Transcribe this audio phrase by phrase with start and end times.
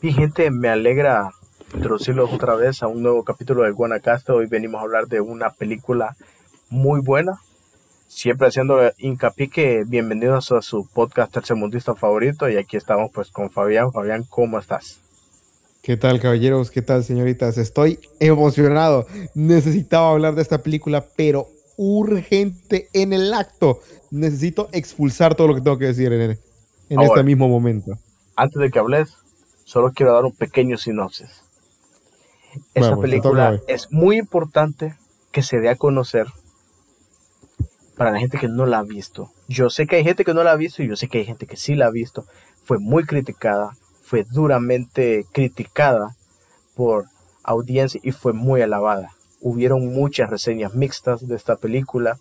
[0.00, 1.32] Mi gente, me alegra
[1.74, 4.30] introducirlos otra vez a un nuevo capítulo de Guanacaste.
[4.30, 6.16] Hoy venimos a hablar de una película
[6.70, 7.40] muy buena.
[8.06, 12.48] Siempre haciendo hincapié que bienvenidos a su podcast tercermundista favorito.
[12.48, 13.90] Y aquí estamos pues con Fabián.
[13.90, 15.00] Fabián, ¿cómo estás?
[15.82, 16.70] ¿Qué tal, caballeros?
[16.70, 17.58] ¿Qué tal, señoritas?
[17.58, 19.04] Estoy emocionado.
[19.34, 23.80] Necesitaba hablar de esta película, pero urgente en el acto.
[24.12, 26.38] Necesito expulsar todo lo que tengo que decir en,
[26.88, 27.98] en este mismo momento.
[28.36, 29.12] Antes de que hables,
[29.68, 31.42] solo quiero dar un pequeño sinopsis.
[32.72, 34.96] Esta película es muy importante
[35.30, 36.26] que se dé a conocer
[37.94, 39.30] para la gente que no la ha visto.
[39.46, 41.26] Yo sé que hay gente que no la ha visto y yo sé que hay
[41.26, 42.24] gente que sí la ha visto.
[42.64, 46.16] Fue muy criticada, fue duramente criticada
[46.74, 47.04] por
[47.42, 49.10] audiencia y fue muy alabada.
[49.42, 52.18] Hubieron muchas reseñas mixtas de esta película.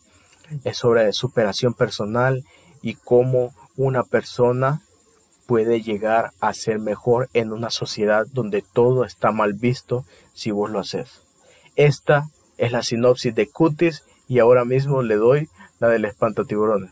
[0.65, 2.43] Es sobre superación personal
[2.81, 4.81] y cómo una persona
[5.47, 10.69] puede llegar a ser mejor en una sociedad donde todo está mal visto si vos
[10.69, 11.21] lo haces.
[11.75, 15.49] Esta es la sinopsis de Cutis y ahora mismo le doy
[15.79, 16.91] la del espantatiburones.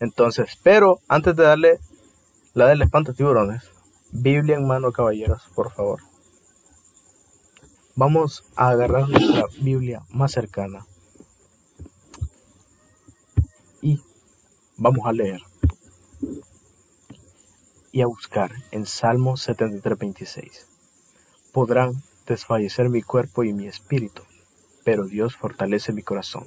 [0.00, 1.78] Entonces, pero antes de darle
[2.54, 3.70] la del espantatiburones,
[4.10, 6.00] Biblia en mano, caballeros, por favor.
[7.94, 10.86] Vamos a agarrar nuestra Biblia más cercana
[13.82, 14.00] y
[14.76, 15.47] vamos a leer
[18.02, 20.66] a buscar en Salmo 73:26.
[21.52, 24.22] Podrán desfallecer mi cuerpo y mi espíritu,
[24.84, 26.44] pero Dios fortalece mi corazón.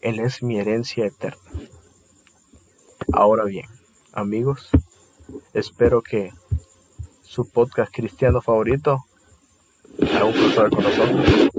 [0.00, 1.40] Él es mi herencia eterna.
[3.12, 3.66] Ahora bien,
[4.12, 4.70] amigos,
[5.54, 6.32] espero que
[7.22, 9.04] su podcast cristiano favorito
[10.00, 11.50] haga un crossover con nosotros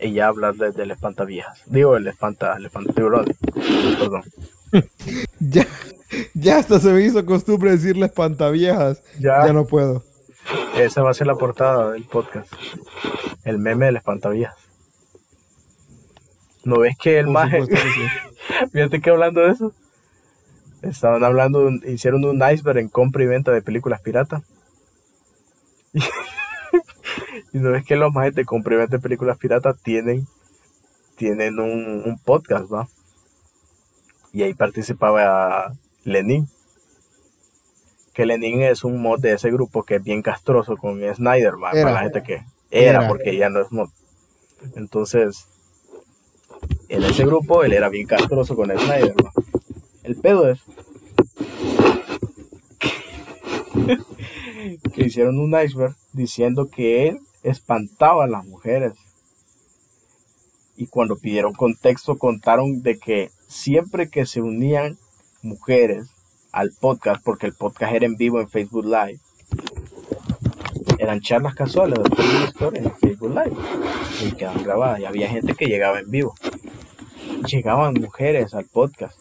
[0.00, 1.60] y ya hablar desde el espantaviejas.
[1.66, 3.26] Digo, el espanta, el espantatiburón.
[3.98, 4.22] Perdón.
[5.40, 5.66] ya,
[6.34, 9.02] ya hasta se me hizo costumbre decirle espantaviejas.
[9.18, 9.46] Ya.
[9.46, 10.04] ya no puedo.
[10.76, 12.52] Esa va a ser la portada del podcast.
[13.44, 14.56] El meme del espantaviejas.
[16.64, 17.62] ¿No ves que el maje...
[18.72, 19.72] Fíjate que hablando de eso.
[20.82, 24.42] Estaban hablando, hicieron un iceberg en compra y venta de películas piratas.
[27.52, 30.26] Y, no ves que los majes de compra y venta de películas piratas tienen,
[31.16, 32.86] tienen un, un podcast, ¿va?
[34.32, 35.72] Y ahí participaba
[36.04, 36.48] Lenin.
[38.12, 41.92] Que Lenin es un mod de ese grupo que es bien castroso con Snyder, para
[41.92, 43.88] la gente que era, porque ya no es mod.
[44.74, 45.46] Entonces,
[46.88, 49.14] en ese grupo él era bien castroso con Snyder.
[50.02, 50.60] El pedo es
[54.94, 58.94] que hicieron un iceberg diciendo que él espantaba a las mujeres.
[60.76, 64.96] Y cuando pidieron contexto contaron de que siempre que se unían
[65.42, 66.08] mujeres
[66.52, 69.20] al podcast, porque el podcast era en vivo en Facebook Live,
[70.98, 73.56] eran charlas casuales de en Facebook Live
[74.24, 76.34] y quedaban grabadas y había gente que llegaba en vivo.
[77.46, 79.16] Llegaban mujeres al podcast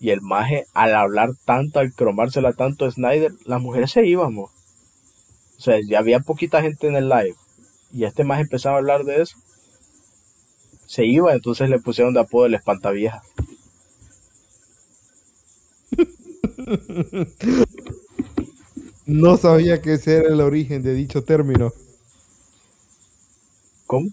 [0.00, 4.36] y el maje al hablar tanto, al cromársela tanto a Snyder, las mujeres se iban.
[4.38, 4.50] O
[5.58, 7.34] sea, ya había poquita gente en el live
[7.92, 9.36] y este maje empezaba a hablar de eso.
[10.86, 13.22] Se iba, entonces le pusieron de apodo el espantavieja.
[19.06, 21.72] No sabía que ese era el origen de dicho término.
[23.86, 24.10] ¿Cómo?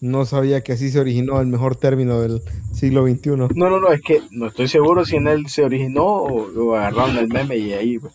[0.00, 3.30] No sabía que así se originó el mejor término del siglo XXI.
[3.30, 7.16] No, no, no, es que no estoy seguro si en él se originó o, agarraron
[7.18, 7.98] el meme y ahí.
[7.98, 8.12] Pues.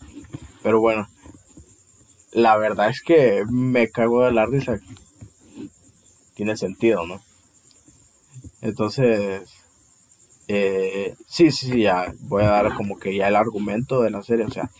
[0.62, 1.06] Pero bueno,
[2.32, 4.80] la verdad es que me cago de la risa.
[6.34, 7.20] Tiene sentido, ¿no?
[8.62, 9.42] Entonces,
[10.48, 14.22] eh, sí, sí, sí, ya voy a dar como que ya el argumento de la
[14.22, 14.70] serie, o sea,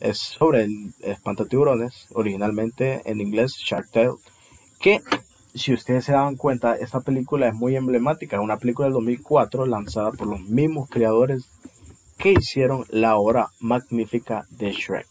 [0.00, 4.12] es sobre el espantatiburones, originalmente en inglés Shark Tale,
[4.78, 5.00] que
[5.54, 9.66] si ustedes se dan cuenta, esta película es muy emblemática, es una película del 2004
[9.66, 11.48] lanzada por los mismos creadores
[12.16, 15.06] que hicieron la obra magnífica de Shrek.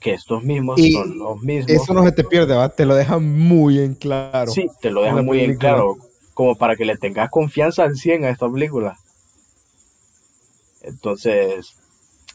[0.00, 1.72] Que estos mismos son los mismos.
[1.72, 2.68] Eso no se te pierde, ¿va?
[2.68, 4.50] te lo dejan muy en claro.
[4.50, 5.96] Sí, te lo dejan muy en claro,
[6.34, 8.96] como para que le tengas confianza al 100 a esta película.
[10.88, 11.76] Entonces,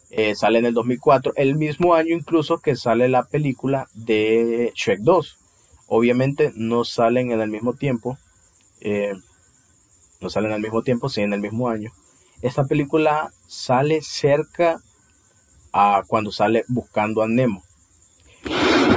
[0.10, 5.00] eh, sale en el 2004, el mismo año incluso que sale la película de Shrek
[5.00, 5.38] 2.
[5.88, 8.18] Obviamente no salen en el mismo tiempo,
[8.82, 9.14] eh,
[10.22, 11.92] no salen al mismo tiempo, sí en el mismo año.
[12.42, 14.82] Esta película sale cerca
[15.72, 17.64] a cuando sale Buscando a Nemo.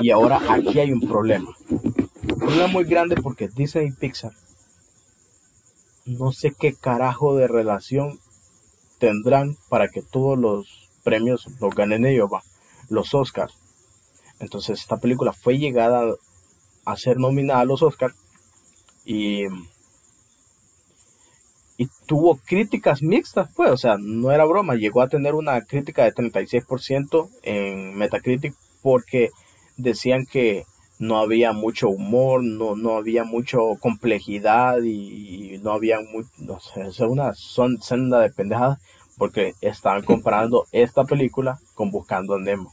[0.02, 1.50] Y ahora aquí hay un problema.
[1.70, 4.32] Un problema muy grande porque Disney y Pixar
[6.06, 8.20] no sé qué carajo de relación
[8.98, 12.30] tendrán para que todos los premios los ganen ellos.
[12.88, 13.54] los Oscars.
[14.38, 16.14] Entonces esta película fue llegada
[16.84, 18.14] a ser nominada a los Oscars
[19.04, 19.44] y,
[21.76, 26.04] y tuvo críticas mixtas, pues, o sea, no era broma, llegó a tener una crítica
[26.04, 29.30] de 36% en Metacritic porque
[29.76, 30.64] decían que
[30.98, 36.82] no había mucho humor, no, no había mucha complejidad y, no había muy, no sé,
[36.88, 38.78] es una son senda de pendejadas
[39.18, 42.72] porque estaban comparando esta película con Buscando a Nemo.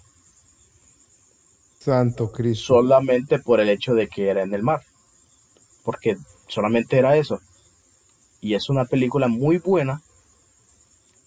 [1.80, 2.66] Santo Cristo.
[2.66, 4.82] Solamente por el hecho de que era en el mar.
[5.84, 6.16] Porque
[6.48, 7.40] solamente era eso.
[8.40, 10.02] Y es una película muy buena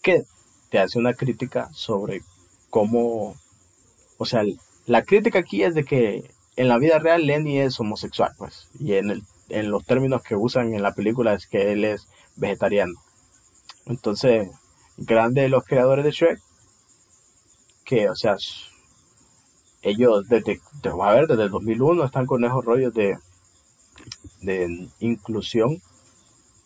[0.02, 0.22] que
[0.70, 2.22] te hace una crítica sobre
[2.70, 3.34] cómo,
[4.16, 4.42] o sea,
[4.86, 8.94] la crítica aquí es de que en la vida real Lenny es homosexual, pues, y
[8.94, 12.94] en, el, en los términos que usan en la película es que él es vegetariano.
[13.86, 14.48] Entonces,
[14.96, 16.40] grande de los creadores de Shrek,
[17.84, 18.36] que, o sea,
[19.82, 23.16] ellos desde, te a ver, desde el 2001 están con esos rollos de,
[24.40, 25.80] de inclusión,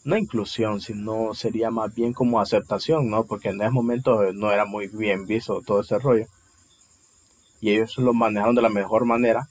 [0.05, 3.25] no inclusión, sino sería más bien como aceptación, ¿no?
[3.25, 6.27] Porque en ese momento no era muy bien visto todo ese rollo.
[7.61, 9.47] Y ellos lo manejaron de la mejor manera.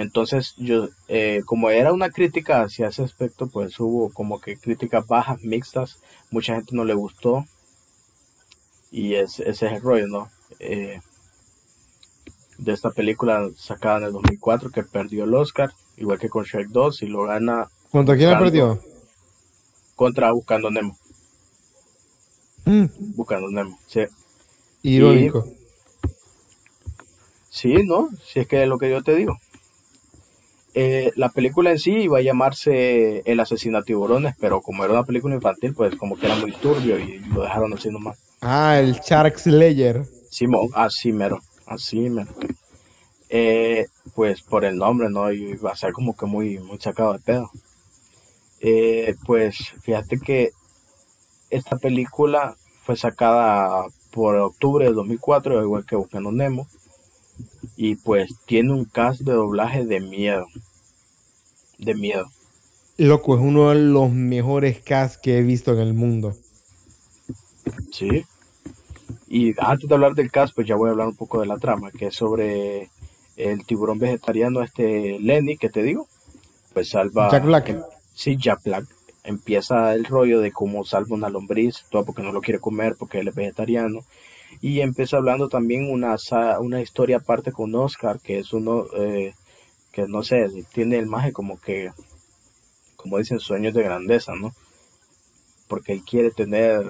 [0.00, 5.06] Entonces, yo, eh, como era una crítica hacia ese aspecto, pues hubo como que críticas
[5.06, 5.98] bajas, mixtas.
[6.30, 7.44] Mucha gente no le gustó.
[8.90, 10.30] Y ese es el rollo, ¿no?
[10.58, 11.00] Eh,
[12.56, 16.68] de esta película sacada en el 2004 que perdió el Oscar, igual que con Shrek
[16.68, 17.68] 2 y lo gana.
[17.92, 18.80] ¿Contra quién la perdió?
[19.96, 20.96] Contra Buscando Nemo.
[22.64, 22.86] Mm.
[23.16, 24.06] Buscando Nemo, sí.
[24.82, 25.46] Irónico.
[27.50, 28.08] sí, ¿no?
[28.24, 29.36] Si es que es lo que yo te digo.
[30.74, 35.04] Eh, la película en sí iba a llamarse El asesino tiburones, pero como era una
[35.04, 38.18] película infantil, pues como que era muy turbio y lo dejaron así nomás.
[38.40, 40.04] Ah, el Shark Slayer.
[40.30, 41.40] Simón, así mero
[41.70, 42.26] así, me,
[43.28, 45.32] eh, pues por el nombre, ¿no?
[45.32, 47.50] Y va a ser como que muy, muy sacado de pedo.
[48.60, 50.50] Eh, pues fíjate que
[51.48, 56.66] esta película fue sacada por octubre de 2004, igual que Buscando Nemo.
[57.76, 60.46] Y pues tiene un cast de doblaje de miedo.
[61.78, 62.26] De miedo.
[62.96, 66.34] Loco, es uno de los mejores casts que he visto en el mundo.
[67.92, 68.24] Sí,
[69.32, 71.56] y antes de hablar del cast, pues ya voy a hablar un poco de la
[71.56, 72.90] trama, que es sobre
[73.36, 76.08] el tiburón vegetariano, este Lenny, que te digo,
[76.74, 77.30] pues salva...
[77.30, 77.86] Jack Black.
[78.12, 78.86] sí, Jack Black.
[79.22, 83.20] Empieza el rollo de cómo salva una lombriz, todo porque no lo quiere comer, porque
[83.20, 84.00] él es vegetariano.
[84.60, 86.16] Y empieza hablando también una,
[86.60, 89.34] una historia aparte con Oscar, que es uno eh,
[89.92, 91.90] que no sé, tiene el maje como que,
[92.96, 94.52] como dicen, sueños de grandeza, ¿no?
[95.68, 96.84] Porque él quiere tener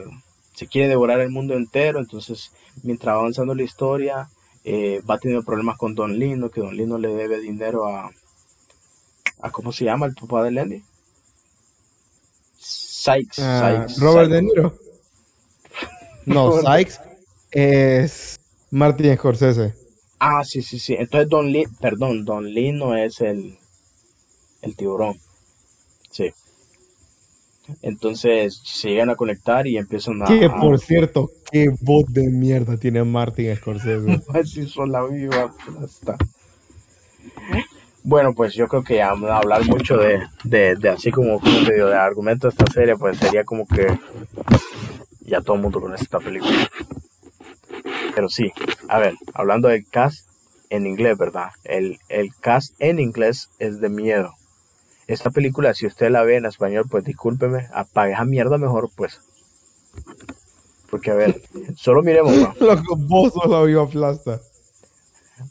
[0.54, 2.52] se quiere devorar el mundo entero, entonces
[2.82, 4.28] mientras va avanzando la historia,
[4.64, 8.10] eh, va teniendo problemas con Don Lino, que Don Lino le debe dinero a,
[9.40, 10.82] a ¿cómo se llama el papá de Lenny?
[12.58, 13.40] Sykes.
[13.42, 14.74] Ah, Robert De Niro.
[16.26, 17.00] No, Sykes
[17.50, 18.38] es
[18.70, 19.74] Martin Scorsese.
[20.18, 20.94] Ah, sí, sí, sí.
[20.98, 23.58] Entonces Don Lino, perdón, Don Lino es el,
[24.62, 25.16] el tiburón.
[26.10, 26.30] Sí.
[27.82, 30.26] Entonces se llegan a conectar y empiezan a.
[30.26, 34.20] Que por cierto, qué voz de mierda tiene Martin Scorsese.
[34.34, 36.16] Así son la viva plasta.
[38.02, 41.96] Bueno, pues yo creo que hablar mucho de, de, así como, como te digo, de
[41.96, 43.86] argumento de esta serie, pues sería como que
[45.20, 46.70] ya todo el mundo conoce esta película.
[48.14, 48.52] Pero sí,
[48.88, 50.28] a ver, hablando del cast
[50.70, 51.50] en inglés, ¿verdad?
[51.64, 54.32] El, el cast en inglés es de miedo.
[55.06, 59.20] Esta película, si usted la ve en español, pues discúlpeme, apague esa mierda mejor, pues.
[60.88, 61.42] Porque, a ver,
[61.76, 62.32] solo miremos.
[62.96, 64.40] Vos la viva plasta.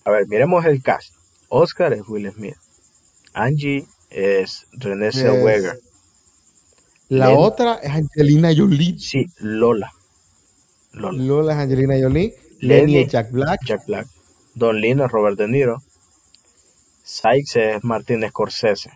[0.06, 1.13] A ver, miremos el cast.
[1.50, 2.56] Oscar es Will Smith.
[3.34, 5.80] Angie es René Zellweger.
[7.10, 8.98] La otra es Angelina Jolie.
[9.00, 9.92] Sí, Lola.
[10.94, 11.24] Lola.
[11.24, 12.36] Lola es Angelina Jolie.
[12.60, 13.60] Lenny, es Jack Black.
[13.66, 14.08] Jack Black.
[14.56, 15.82] Don Lino es Robert De Niro.
[17.04, 18.92] Sykes es Martin Scorsese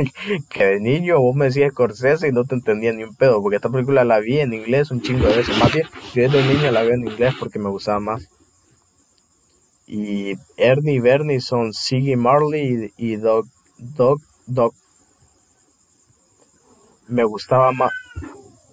[0.48, 3.56] que, de niño vos me decías Scorsese y no te entendía ni un pedo, porque
[3.56, 5.58] esta película la vi en inglés un chingo de veces.
[5.58, 8.28] Más bien, yo desde niño la vi en inglés porque me gustaba más.
[9.86, 13.46] Y Ernie y Bernie son Siggy Marley y, Doc,
[13.78, 14.74] Doc, Doc.
[17.08, 17.90] Me gustaba más,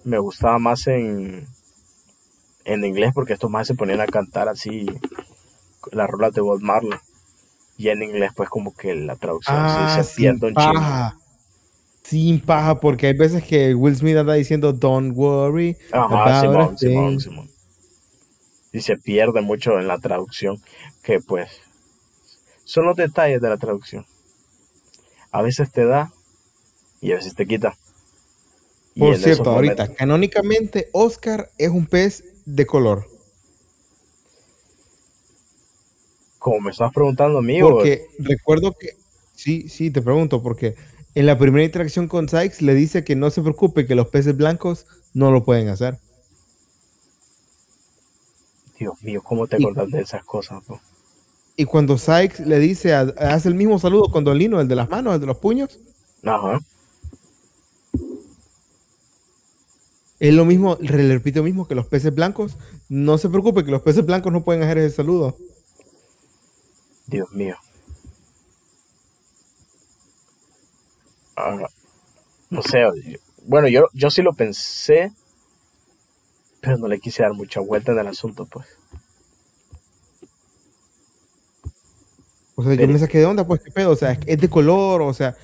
[0.04, 1.48] me gustaba más en,
[2.68, 4.86] en inglés porque estos más se ponían a cantar así
[5.90, 6.98] las rolas de Bob Marley.
[7.78, 11.16] Y en inglés, pues como que la traducción ah, se pierde un paja.
[12.02, 15.76] Sin paja, porque hay veces que Will Smith anda diciendo Don't worry.
[15.92, 17.50] Ajá, Simón, Simón, Simón.
[18.72, 20.60] y se pierde mucho en la traducción,
[21.02, 21.48] que pues
[22.64, 24.04] son los detalles de la traducción.
[25.30, 26.12] A veces te da
[27.00, 27.76] y a veces te quita.
[28.98, 33.06] Por cierto, ahorita, canónicamente, Oscar es un pez de color.
[36.38, 37.70] Como me estás preguntando, amigo.
[37.70, 38.96] Porque recuerdo que,
[39.34, 40.74] sí, sí, te pregunto, porque
[41.14, 44.36] en la primera interacción con Sykes le dice que no se preocupe, que los peces
[44.36, 45.98] blancos no lo pueden hacer.
[48.78, 50.62] Dios mío, ¿cómo te acuerdas de esas cosas?
[51.56, 55.14] Y cuando Sykes le dice, hace el mismo saludo con Dolino, el de las manos,
[55.14, 55.78] el de los puños.
[56.24, 56.60] Ajá.
[60.20, 62.56] Es lo mismo, le repito mismo que los peces blancos.
[62.88, 65.36] No se preocupe que los peces blancos no pueden hacer ese saludo.
[67.06, 67.56] Dios mío.
[71.36, 71.56] Ah,
[72.50, 72.84] no sé,
[73.44, 75.12] bueno, yo, yo sí lo pensé,
[76.60, 78.66] pero no le quise dar mucha vuelta en el asunto, pues.
[82.56, 85.00] O sea, yo me saqué de onda, pues, qué pedo, o sea, es de color,
[85.02, 85.36] o sea,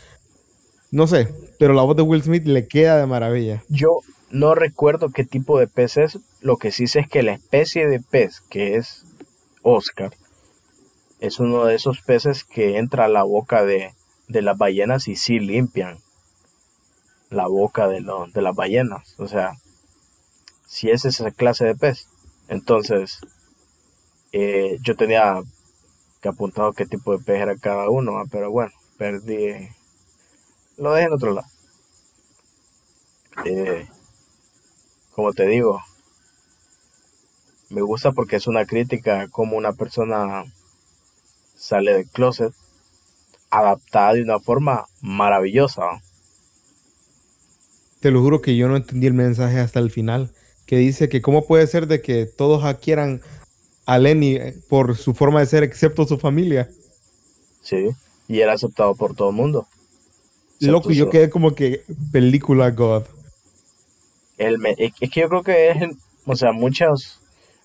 [0.95, 3.65] no sé, pero la voz de Will Smith le queda de maravilla.
[3.69, 3.99] Yo
[4.31, 7.89] no recuerdo qué tipo de pez es, lo que sí sé es que la especie
[7.89, 9.05] de pez que es
[9.63, 10.13] Oscar
[11.19, 13.93] es uno de esos peces que entra a la boca de,
[14.29, 15.99] de las ballenas y sí limpian
[17.29, 18.01] la boca de,
[18.33, 19.17] de las ballenas.
[19.19, 19.55] O sea,
[20.65, 22.07] si es esa clase de pez.
[22.47, 23.19] Entonces,
[24.31, 25.41] eh, yo tenía
[26.21, 29.71] que apuntado qué tipo de pez era cada uno, pero bueno, perdí.
[30.76, 31.47] Lo dejé en otro lado.
[33.45, 33.87] Eh,
[35.14, 35.81] como te digo,
[37.71, 40.45] me gusta porque es una crítica como una persona
[41.57, 42.52] sale del closet
[43.50, 45.83] adaptada de una forma maravillosa.
[48.00, 50.33] Te lo juro que yo no entendí el mensaje hasta el final,
[50.66, 53.23] que dice que cómo puede ser de que todos quieran
[53.87, 56.69] a Lenny eh, por su forma de ser, excepto su familia.
[57.62, 57.90] Sí,
[58.28, 59.66] y era aceptado por todo el mundo.
[60.66, 63.04] Loco, yo quedé como que película God.
[64.37, 65.76] El es que yo creo que es,
[66.26, 67.21] o sea, muchas,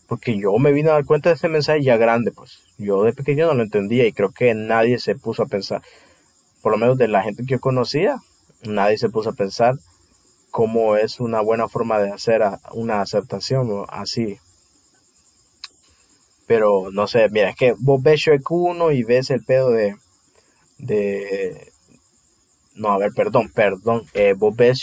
[0.08, 2.60] porque yo me vine a dar cuenta de este mensaje ya grande, pues.
[2.78, 5.82] Yo de pequeño no lo entendía y creo que nadie se puso a pensar,
[6.62, 8.18] por lo menos de la gente que yo conocía,
[8.64, 9.76] nadie se puso a pensar
[10.52, 12.42] cómo es una buena forma de hacer
[12.74, 14.38] una aceptación así.
[16.48, 19.96] Pero no sé, mira, es que vos ves Shrek 1 y ves el pedo de.
[20.80, 21.72] de
[22.80, 24.04] no, a ver, perdón, perdón.
[24.14, 24.82] Eh, vos ves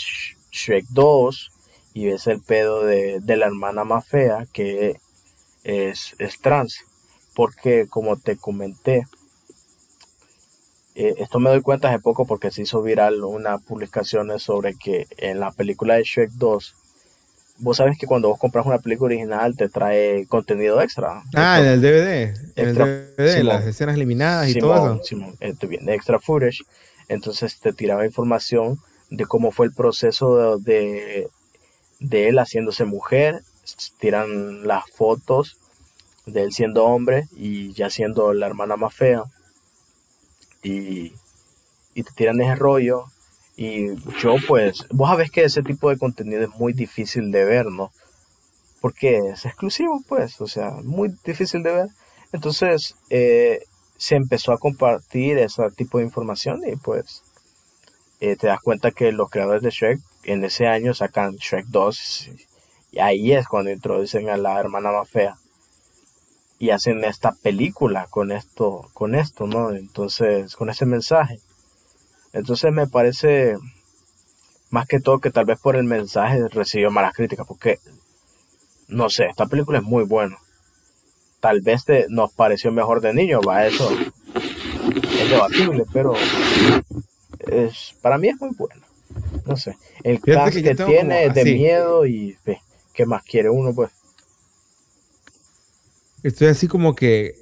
[0.51, 1.51] Shrek 2
[1.95, 4.97] y ves el pedo de, de la hermana más fea que
[5.63, 6.77] es, es trans.
[7.33, 9.03] Porque, como te comenté,
[10.93, 15.07] eh, esto me doy cuenta hace poco porque se hizo viral una publicación sobre que
[15.17, 16.75] en la película de Shrek 2,
[17.57, 21.23] vos sabes que cuando vos compras una película original te trae contenido extra.
[21.33, 22.35] Ah, en el DVD.
[22.55, 25.03] En el DVD, las escenas eliminadas y todo eso.
[25.03, 25.35] Simón,
[25.67, 26.63] viene extra footage.
[27.07, 31.29] Entonces te tiraba información de cómo fue el proceso de,
[31.99, 33.41] de, él haciéndose mujer.
[33.99, 35.57] Tiran las fotos
[36.25, 39.23] de él siendo hombre y ya siendo la hermana más fea
[40.67, 41.13] y,
[41.93, 43.05] te tiran ese rollo.
[43.55, 47.65] Y yo pues, vos sabés que ese tipo de contenido es muy difícil de ver,
[47.67, 47.91] ¿no?
[48.81, 51.87] Porque es exclusivo, pues, o sea, muy difícil de ver.
[52.31, 53.63] Entonces, eh,
[53.97, 57.23] se empezó a compartir ese tipo de información y pues
[58.19, 62.29] eh, te das cuenta que los creadores de Shrek en ese año sacan Shrek 2
[62.91, 65.37] y ahí es cuando introducen a la hermana más fea
[66.59, 69.71] y hacen esta película con esto, con esto, ¿no?
[69.71, 71.39] Entonces, con ese mensaje.
[72.33, 73.57] Entonces me parece
[74.69, 77.79] más que todo que tal vez por el mensaje recibió malas críticas, porque
[78.87, 80.37] no sé, esta película es muy buena.
[81.39, 86.13] Tal vez te, nos pareció mejor de niño, va, eso es debatible, pero
[87.51, 88.81] es, para mí es muy bueno.
[89.45, 92.59] No sé, el cast que, tiene es de miedo y ve,
[92.93, 93.91] ¿qué más quiere uno, pues?
[96.23, 97.35] Estoy así como que.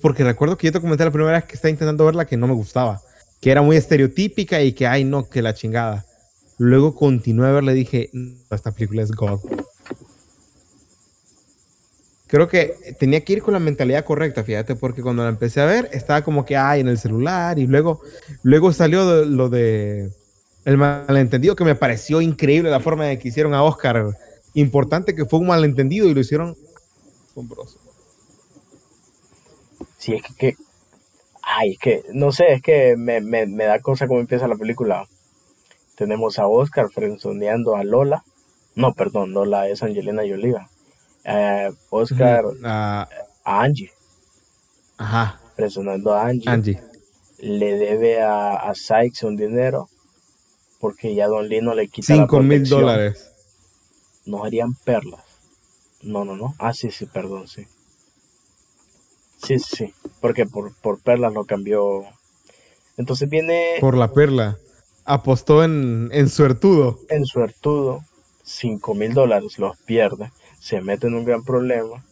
[0.00, 2.46] porque recuerdo que yo te comenté la primera vez que estaba intentando verla que no
[2.46, 3.02] me gustaba.
[3.40, 6.06] Que era muy estereotípica y que, ay, no, que la chingada.
[6.56, 8.10] Luego continué a verla y dije,
[8.50, 9.40] esta película es God.
[12.34, 15.66] Creo que tenía que ir con la mentalidad correcta, fíjate, porque cuando la empecé a
[15.66, 18.00] ver estaba como que, ay, en el celular y luego,
[18.42, 20.10] luego salió lo de
[20.64, 24.18] el malentendido que me pareció increíble la forma de que hicieron a Oscar.
[24.54, 26.56] Importante que fue un malentendido y lo hicieron
[27.30, 27.78] asombroso.
[29.98, 30.56] Sí, es que,
[31.40, 35.06] ay, es que, no sé, es que me, da cosa cómo empieza la película.
[35.94, 38.24] Tenemos a Oscar frenzoneando a Lola.
[38.74, 40.56] No, perdón, Lola es Angelina Jolie.
[41.24, 43.08] Eh, Oscar a
[43.44, 43.90] Angie.
[44.98, 45.40] Ajá.
[45.56, 46.48] Presionando a Angie.
[46.48, 46.80] Angie.
[47.38, 49.88] Le debe a, a Sykes un dinero
[50.84, 53.30] porque ya Don Lino le quita 5 mil dólares.
[54.26, 55.22] No harían perlas.
[56.02, 56.54] No, no, no.
[56.58, 57.66] Ah, sí, sí, perdón, sí.
[59.42, 62.04] Sí, sí, porque por, por perlas lo cambió.
[62.98, 63.78] Entonces viene...
[63.80, 64.58] Por la perla.
[65.06, 66.98] Apostó en, en suertudo.
[67.08, 68.04] En suertudo.
[68.42, 70.30] 5 mil dólares los pierde.
[70.64, 72.02] Se mete en un gran problema.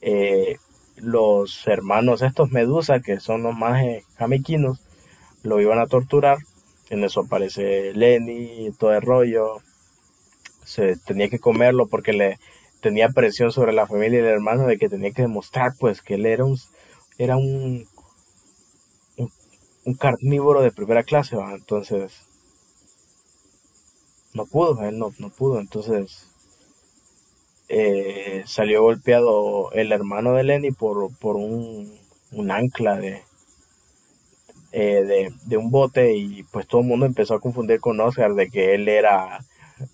[0.00, 0.56] Eh,
[0.96, 3.80] los hermanos estos Medusa, que son los más
[4.16, 4.80] jamiquinos,
[5.44, 6.38] lo iban a torturar.
[6.90, 9.58] En eso aparece Lenny todo el rollo.
[10.64, 12.40] Se tenía que comerlo porque le
[12.80, 16.14] tenía presión sobre la familia y el hermano de que tenía que demostrar pues que
[16.14, 16.58] él era un
[17.16, 17.86] era un
[19.84, 22.22] un, carnívoro de primera clase, entonces
[24.34, 26.27] no pudo, él no, no pudo, entonces
[27.68, 31.92] eh, salió golpeado el hermano de Lenny por, por un,
[32.32, 33.22] un ancla de,
[34.72, 38.48] eh, de, un bote y pues todo el mundo empezó a confundir con Oscar de
[38.50, 39.44] que él era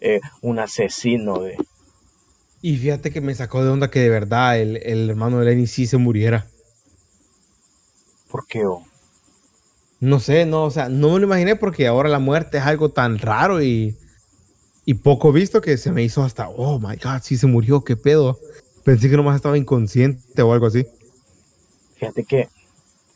[0.01, 1.57] eh, un asesino de...
[2.61, 5.87] Y fíjate que me sacó de onda que de verdad el, hermano de Lenny sí
[5.87, 6.47] se muriera.
[8.31, 8.63] ¿Por qué?
[10.01, 12.89] No sé, no, o sea, no me lo imaginé porque ahora la muerte es algo
[12.89, 13.97] tan raro y
[14.87, 17.97] y poco visto que se me hizo hasta, oh my god, sí se murió, qué
[17.97, 18.39] pedo.
[18.85, 20.87] Pensé que nomás estaba inconsciente o algo así.
[21.97, 22.49] Fíjate que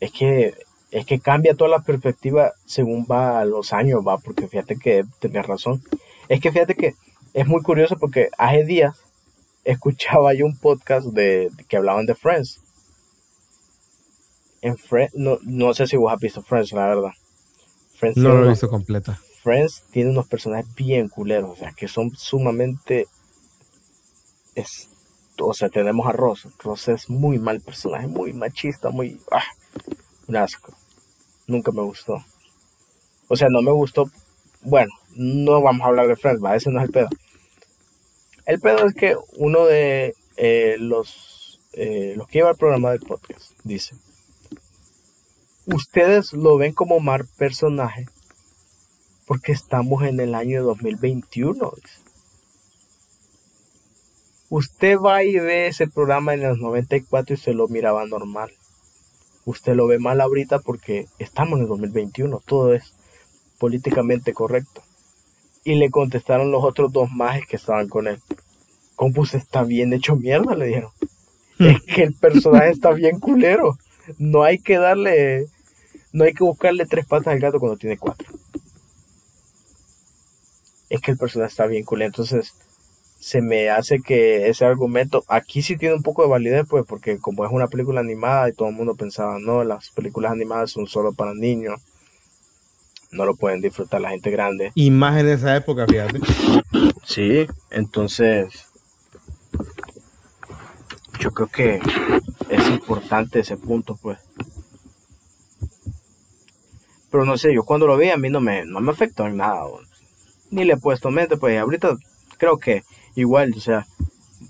[0.01, 0.55] es que
[0.91, 5.47] es que cambia toda la perspectiva según va los años, va, porque fíjate que tenías
[5.47, 5.83] razón.
[6.31, 6.95] Es que fíjate que
[7.35, 8.97] es muy curioso porque hace días
[9.65, 12.61] escuchaba yo un podcast de, que hablaban de Friends.
[14.63, 17.13] En Friends, no, no sé si vos has visto Friends, la verdad.
[17.97, 19.21] Friends no lo he visto completa.
[19.49, 23.07] Friends tiene unos personajes bien culeros, o sea, que son sumamente...
[24.55, 24.91] Es,
[25.41, 26.47] o sea, tenemos a Ross.
[26.59, 29.19] Ross es muy mal personaje, muy machista, muy...
[29.31, 29.47] Ah,
[30.27, 30.75] un asco.
[31.47, 32.23] Nunca me gustó.
[33.29, 34.11] O sea, no me gustó...
[34.61, 37.09] Bueno, no vamos a hablar de Friends, va, ese no es el pedo.
[38.45, 43.01] El pedo es que uno de eh, los, eh, los que lleva el programa del
[43.01, 43.97] podcast dice,
[45.65, 48.05] ustedes lo ven como mal personaje
[49.29, 51.73] porque estamos en el año 2021.
[54.49, 58.51] Usted va y ve ese programa en los 94 y se lo miraba normal.
[59.45, 62.95] Usted lo ve mal ahorita porque estamos en el 2021, todo es
[63.59, 64.83] políticamente correcto.
[65.63, 68.19] Y le contestaron los otros dos majes que estaban con él.
[68.97, 70.91] Compus está bien hecho mierda, le dijeron.
[71.59, 73.77] es que el personaje está bien culero.
[74.17, 75.49] No hay que darle,
[76.15, 78.38] no hay que buscarle tres patas al gato cuando tiene cuatro
[80.89, 82.03] es que el personaje está bien cool.
[82.03, 82.55] Entonces,
[83.19, 87.19] se me hace que ese argumento aquí sí tiene un poco de validez, pues, porque
[87.19, 90.87] como es una película animada y todo el mundo pensaba, no, las películas animadas son
[90.87, 91.81] solo para niños,
[93.11, 94.71] no lo pueden disfrutar la gente grande.
[94.75, 96.21] Y más en esa época, fíjate.
[97.05, 98.67] Sí, entonces,
[101.19, 101.81] yo creo que
[102.49, 104.19] es importante ese punto, pues.
[107.11, 109.39] Pero no sé, yo cuando lo vi a mí no me, no me afectó en
[109.39, 109.65] nada
[110.51, 111.97] ni le he puesto mente, pues ahorita
[112.39, 112.83] creo que
[113.15, 113.87] igual, o sea,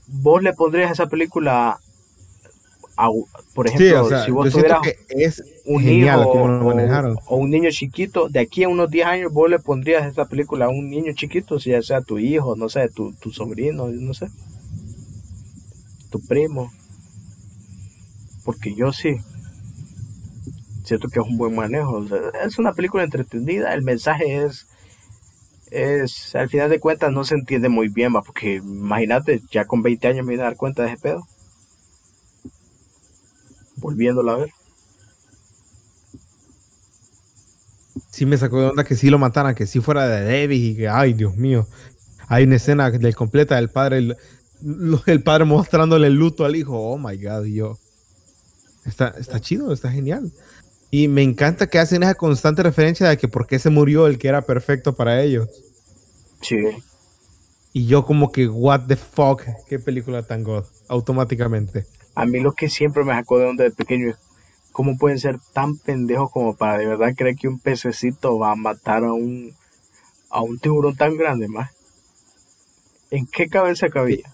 [0.07, 1.79] vos le pondrías esa película
[2.97, 3.09] a,
[3.55, 6.33] por ejemplo, si vos tuvieras es un genial hijo
[7.27, 10.67] o, un niño chiquito, de aquí a unos 10 años vos le pondrías esa película
[10.67, 14.15] a un niño chiquito, si ya sea tu hijo, no sé, tu, tu sobrino, no
[14.15, 14.29] sé,
[16.11, 16.73] tu primo,
[18.45, 19.17] porque yo sí.
[20.85, 22.03] Siento que es un buen manejo.
[22.43, 24.67] es una película entretenida, el mensaje es
[25.71, 28.23] es, al final de cuentas no se entiende muy bien, ¿va?
[28.23, 31.27] porque imagínate, ya con 20 años me voy a dar cuenta de ese pedo.
[33.77, 34.51] Volviéndola a ver.
[38.11, 40.77] Sí me sacó de onda que sí lo mataran, que sí fuera de David y
[40.77, 41.69] que, ay, Dios mío.
[42.27, 44.17] Hay una escena del completa del padre,
[45.07, 46.77] el, padre mostrándole el luto al hijo.
[46.77, 47.79] Oh my God, yo.
[48.85, 50.33] Está, está chido, está genial.
[50.91, 54.19] Y me encanta que hacen esa constante referencia de que por qué se murió el
[54.19, 55.49] que era perfecto para ellos.
[56.41, 56.57] Sí.
[57.73, 61.87] Y yo como que, what the fuck, qué película tan god, automáticamente.
[62.15, 64.17] A mí lo que siempre me sacó de onda de pequeño es
[64.73, 68.57] cómo pueden ser tan pendejos como para de verdad creer que un pececito va a
[68.57, 69.55] matar a un,
[70.31, 71.71] a un tiburón tan grande, más.
[73.11, 74.33] ¿En qué cabeza cabía?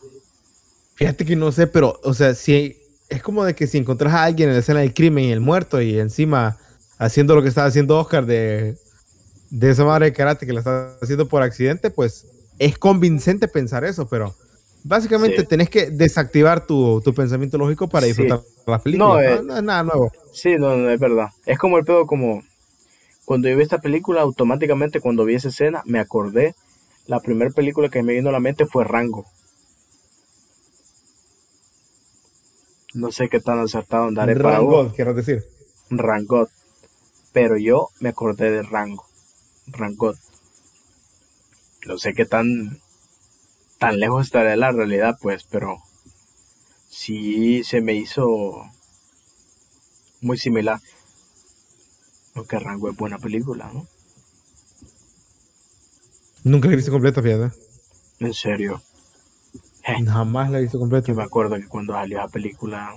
[0.95, 2.77] Fíjate que no sé, pero, o sea, si
[3.09, 5.41] es como de que si encontrás a alguien en la escena del crimen y el
[5.41, 6.57] muerto y encima
[6.99, 8.77] haciendo lo que estaba haciendo Oscar de,
[9.61, 12.27] esa madre de karate que la está haciendo por accidente, pues
[12.59, 14.35] es convincente pensar eso, pero
[14.87, 19.25] Básicamente tenés que desactivar tu, pensamiento lógico para disfrutar las películas.
[19.25, 20.13] Eh, no, es nada nuevo.
[20.31, 21.29] Sí, no, no, es verdad.
[21.47, 22.43] Es como el pedo como
[23.25, 26.55] cuando yo vi esta película, automáticamente cuando vi esa escena, me acordé.
[27.07, 29.25] La primera película que me vino a la mente fue Rango.
[32.95, 35.45] No sé qué tan acertado andaré para Rango, quiero decir.
[35.91, 36.49] Rangot.
[37.33, 39.05] Pero yo me acordé de Rango.
[39.67, 40.17] Rangot.
[41.87, 42.81] No sé qué tan
[43.79, 45.77] tan lejos estará de la realidad, pues, pero
[46.89, 48.65] sí se me hizo
[50.21, 50.81] muy similar.
[52.35, 53.87] Aunque Rango es buena película, ¿no?
[56.45, 57.55] Nunca la he visto completa, fíjate.
[58.21, 58.83] En serio.
[59.85, 61.09] Jamás la he visto completa.
[61.09, 62.95] Yo me acuerdo que cuando salió la película,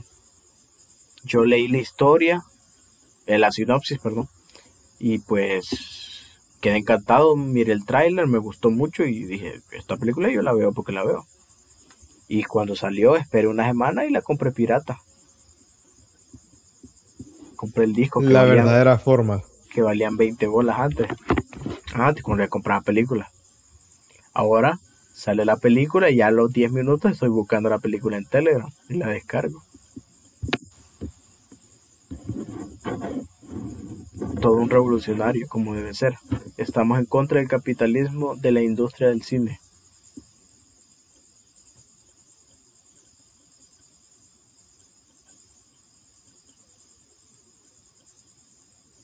[1.23, 2.43] yo leí la historia,
[3.25, 4.29] eh, la sinopsis, perdón,
[4.99, 5.67] y pues
[6.61, 10.71] quedé encantado, miré el tráiler, me gustó mucho y dije, esta película yo la veo
[10.71, 11.25] porque la veo.
[12.29, 14.99] Y cuando salió, esperé una semana y la compré pirata
[17.57, 18.21] compré el disco.
[18.21, 19.41] la verdadera forma.
[19.73, 21.07] Que valían 20 bolas antes.
[21.93, 23.27] Antes, cuando le compraba películas.
[24.33, 24.79] Ahora
[25.17, 28.69] sale la película y ya a los 10 minutos estoy buscando la película en Telegram
[28.87, 29.63] y la descargo.
[34.39, 36.13] Todo un revolucionario, como debe ser.
[36.57, 39.59] Estamos en contra del capitalismo de la industria del cine.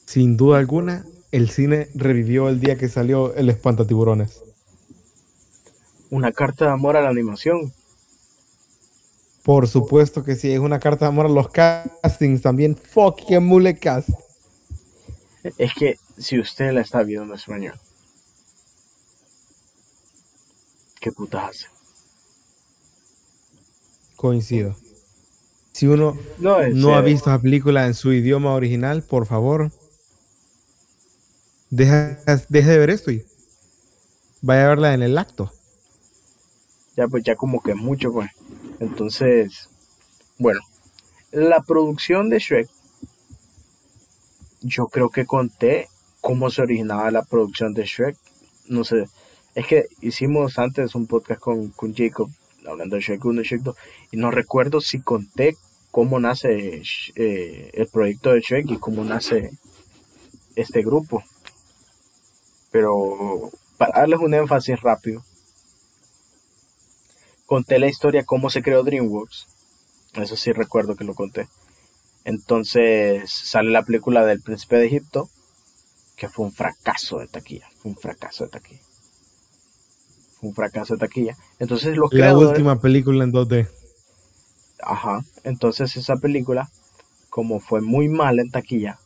[0.06, 4.53] Sin duda alguna, el cine revivió el día que salió El Espantatiburones.
[6.14, 7.74] Una carta de amor a la animación.
[9.42, 12.78] Por supuesto que sí, es una carta de amor a los castings también.
[12.78, 14.10] Fucking mule cast.
[15.58, 17.80] Es que si usted la está viendo en español,
[21.02, 21.66] ¿qué putas hace?
[24.16, 24.76] Coincido.
[25.72, 29.72] Si uno no, ha visto la película en su idioma original, por favor,
[31.72, 33.26] deja, de ver esto y
[34.44, 35.52] vaya a verla en el acto.
[36.96, 38.30] Ya, pues ya como que mucho, pues.
[38.80, 39.70] Entonces,
[40.38, 40.62] bueno,
[41.32, 42.70] la producción de Shrek,
[44.62, 45.88] yo creo que conté
[46.22, 48.18] cómo se originaba la producción de Shrek.
[48.68, 49.06] No sé,
[49.56, 52.30] es que hicimos antes un podcast con, con Jacob,
[52.68, 53.76] hablando de Shrek 1 y Shrek 2,
[54.12, 55.56] y no recuerdo si conté
[55.92, 56.82] cómo nace
[57.16, 59.52] eh, el proyecto de Shrek y cómo nace
[60.56, 61.24] este grupo.
[62.72, 65.24] Pero para darles un énfasis rápido,
[67.54, 69.46] conté la historia cómo se creó DreamWorks.
[70.16, 71.48] Eso sí recuerdo que lo conté.
[72.26, 75.30] Entonces sale la película del Príncipe de Egipto,
[76.16, 77.68] que fue un fracaso de taquilla.
[77.78, 78.82] Fue un fracaso de taquilla.
[80.40, 81.38] Fue un fracaso de taquilla.
[81.60, 83.70] Entonces los La última película en 2D.
[84.82, 85.24] Ajá.
[85.44, 86.72] Entonces esa película,
[87.30, 88.98] como fue muy mala en taquilla,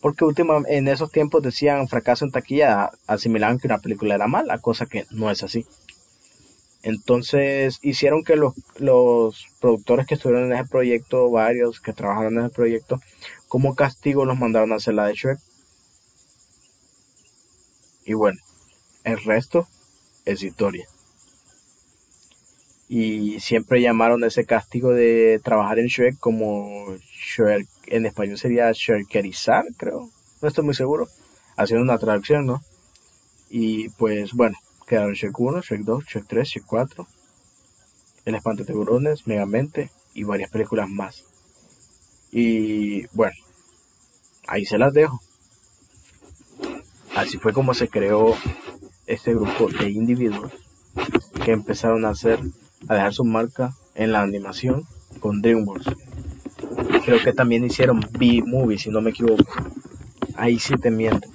[0.00, 4.56] porque últimamente en esos tiempos decían fracaso en taquilla, asimilaban que una película era mala,
[4.60, 5.66] cosa que no es así.
[6.82, 12.46] Entonces hicieron que los, los productores que estuvieron en ese proyecto, varios que trabajaron en
[12.46, 13.00] ese proyecto,
[13.48, 15.38] como castigo los mandaron a hacer la de Shrek.
[18.04, 18.40] Y bueno,
[19.04, 19.68] el resto
[20.24, 20.86] es historia.
[22.88, 29.64] Y siempre llamaron ese castigo de trabajar en Shrek como Shrek en español sería Sherkerizar,
[29.76, 30.10] creo.
[30.40, 31.08] No estoy muy seguro.
[31.56, 32.62] Haciendo una traducción, ¿no?
[33.50, 37.06] Y pues bueno, quedaron Shrek 1, Shrek 2, Shrek 3, Shrek 4,
[38.24, 41.24] El Espanto de Tiburones, Megamente y varias películas más.
[42.30, 43.36] Y bueno,
[44.46, 45.20] ahí se las dejo.
[47.14, 48.34] Así fue como se creó
[49.06, 50.52] este grupo de individuos
[51.44, 52.40] que empezaron a hacer,
[52.88, 54.86] a dejar su marca en la animación
[55.20, 55.94] con DreamWorks
[57.02, 59.44] creo que también hicieron B-Movie, si no me equivoco.
[60.36, 61.28] Ahí sí te miento.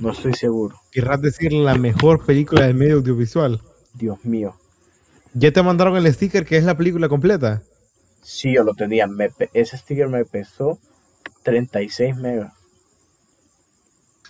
[0.00, 0.80] No estoy seguro.
[0.92, 3.60] ¿Querrás decir la mejor película del medio audiovisual?
[3.94, 4.54] Dios mío.
[5.34, 7.62] ¿Ya te mandaron el sticker que es la película completa?
[8.22, 9.08] Sí, yo lo tenía.
[9.52, 10.78] ese sticker me pesó
[11.42, 12.52] 36 megas.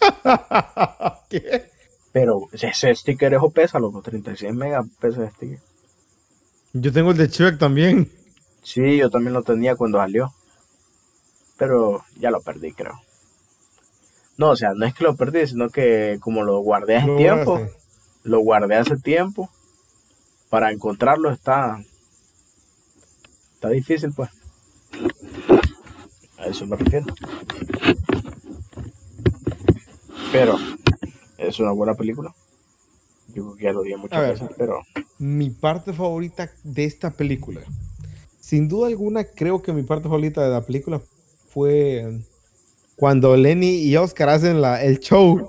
[1.29, 1.71] ¿Qué?
[2.13, 4.01] Pero ese sticker es pesa, loco.
[4.01, 5.59] 36 megas pesa el sticker.
[6.73, 8.11] Yo tengo el de Shrek también.
[8.63, 10.33] Sí, yo también lo tenía cuando salió.
[11.59, 13.01] Pero ya lo perdí, creo.
[14.39, 17.61] No, o sea, no es que lo perdí, sino que como lo guardé hace tiempo,
[18.23, 19.51] lo guardé hace tiempo,
[20.49, 21.83] para encontrarlo está,
[23.55, 24.31] está difícil, pues.
[26.39, 27.07] A eso me refiero.
[30.31, 30.57] Pero
[31.37, 32.33] es una buena película.
[33.35, 34.83] Yo creo que ya lo dije muchas veces, pero...
[35.19, 37.61] Mi parte favorita de esta película.
[38.39, 41.01] Sin duda alguna, creo que mi parte favorita de la película
[41.49, 42.21] fue
[42.99, 45.49] cuando Lenny y Oscar hacen la, el show.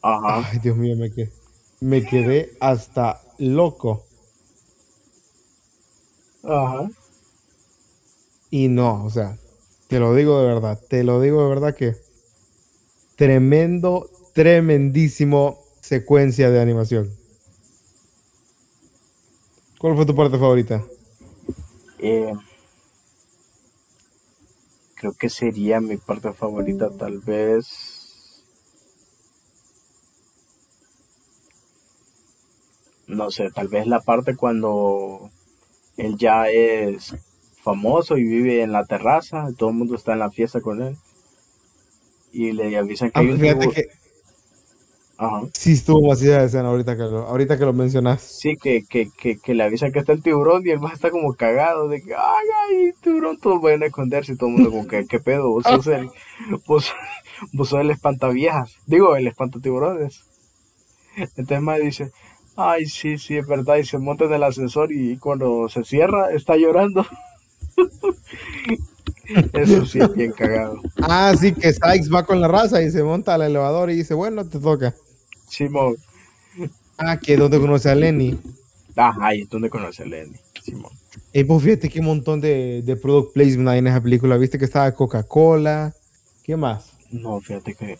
[0.00, 0.48] Ajá.
[0.48, 1.32] Ay, Dios mío, me quedé,
[1.80, 4.04] me quedé hasta loco.
[6.44, 6.88] Ajá.
[8.50, 9.36] Y no, o sea,
[9.88, 11.96] te lo digo de verdad, te lo digo de verdad que
[13.16, 17.10] tremendo, tremendísimo secuencia de animación.
[19.80, 20.84] ¿Cuál fue tu parte favorita?
[21.98, 22.32] Eh,
[25.00, 28.44] creo que sería mi parte favorita, tal vez.
[33.06, 35.30] No sé, tal vez la parte cuando
[35.96, 37.14] él ya es
[37.62, 40.96] famoso y vive en la terraza, todo el mundo está en la fiesta con él.
[42.32, 43.72] Y le avisan que Ah, hay un tiburón.
[43.72, 43.88] que
[45.20, 45.42] Ajá.
[45.52, 48.22] sí estuvo vacía esa escena ahorita que lo, ahorita que lo mencionas.
[48.22, 51.10] Sí, que, que, que, que le avisan que está el tiburón y el más está
[51.10, 54.70] como cagado de que, ay, ay, tiburón, todos van a esconderse y todo el mundo
[54.70, 55.50] como que, ¿qué pedo?
[55.50, 56.08] Vos sos el,
[56.66, 56.90] vos,
[57.52, 60.24] vos sos el espantaviejas, digo, el espantatiburones.
[61.16, 62.12] Entonces más dice,
[62.56, 66.32] ay, sí, sí, es verdad, y se monta en el ascensor y cuando se cierra
[66.32, 67.04] está llorando.
[69.52, 70.80] Eso sí es bien cagado.
[71.02, 74.14] Ah, sí, que Sykes va con la raza y se monta al elevador y dice,
[74.14, 74.94] bueno, te toca.
[75.50, 75.96] Simón,
[76.98, 78.38] Ah, que donde conoce a Lenny.
[78.96, 80.36] ajá, y es donde conoce a Lenny.
[80.62, 80.92] Simón.
[81.32, 84.36] Y pues fíjate qué montón de, de product placement hay en esa película.
[84.36, 85.94] Viste que estaba Coca-Cola.
[86.42, 86.92] ¿Qué más?
[87.10, 87.98] No, fíjate que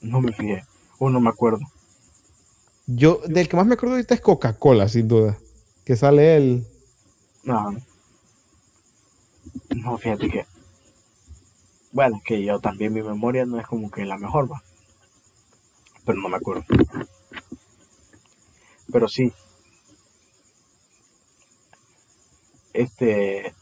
[0.00, 0.64] no me fijé,
[0.98, 1.60] o no me acuerdo.
[2.86, 5.38] Yo, del que más me acuerdo ahorita es Coca-Cola, sin duda.
[5.84, 6.66] Que sale él.
[7.44, 7.76] No.
[9.70, 10.46] No, fíjate que.
[11.92, 14.62] Bueno, es que yo también mi memoria no es como que la mejor, va.
[16.04, 16.64] Pero no me acuerdo.
[18.92, 19.32] Pero sí.
[22.72, 23.54] Este.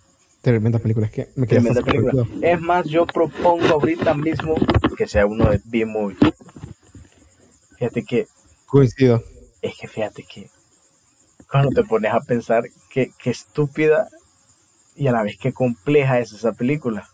[0.42, 1.06] Tremenda película.
[1.06, 2.26] Es que me quedé Tremenda película.
[2.42, 4.54] Es más, yo propongo ahorita mismo
[4.96, 6.16] que sea uno de B-Movie.
[7.78, 8.26] Fíjate que.
[8.66, 9.22] Coincido.
[9.62, 10.50] Es que fíjate que.
[11.50, 14.08] Cuando te pones a pensar que, que estúpida
[14.94, 17.08] y a la vez que compleja es esa película.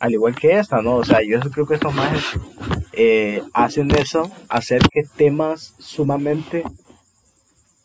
[0.00, 0.96] Al igual que esta, ¿no?
[0.96, 2.10] O sea, yo creo que estos más
[3.54, 6.64] hacen eso, hacer que temas sumamente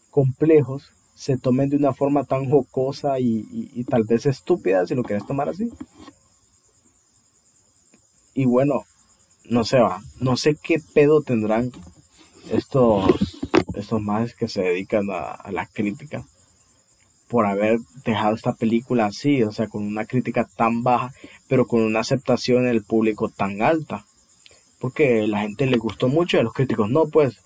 [0.10, 5.28] complejos se tomen de una forma tan jocosa y tal vez estúpida, si lo quieres
[5.28, 5.69] tomar así.
[8.34, 8.84] Y bueno,
[9.49, 11.71] no sé, va, no sé qué pedo tendrán
[12.51, 13.39] estos,
[13.75, 16.25] estos más que se dedican a, a la crítica
[17.30, 21.12] por haber dejado esta película así, o sea, con una crítica tan baja,
[21.47, 24.05] pero con una aceptación en el público tan alta.
[24.79, 27.38] Porque la gente le gustó mucho y a los críticos no, pues,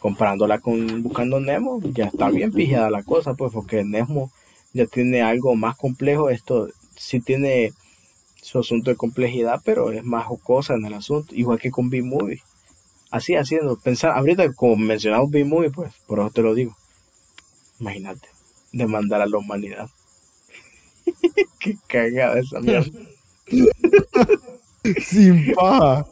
[0.00, 4.30] comparándola con Buscando Nemo, ya está bien pijada la cosa, pues, porque Nemo
[4.72, 7.72] ya tiene algo más complejo, esto sí tiene
[8.42, 12.42] su asunto de complejidad, pero es más jocosa en el asunto, igual que con B-Movie.
[13.10, 16.76] Así haciendo, pensar, ahorita como mencionamos B-Movie, pues, por eso te lo digo.
[17.78, 18.28] Imagínate,
[18.72, 19.88] demandar a la humanidad.
[21.60, 22.90] Qué cagada esa mierda.
[25.02, 26.06] Sin paja.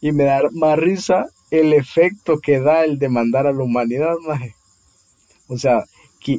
[0.00, 4.16] Y, me da más risa el efecto que da el demandar a la humanidad.
[5.48, 5.84] O sea,